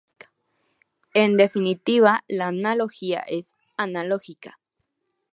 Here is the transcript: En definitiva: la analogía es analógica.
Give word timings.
En 1.13 1.37
definitiva: 1.37 2.23
la 2.27 2.47
analogía 2.47 3.19
es 3.19 3.55
analógica. 3.77 4.57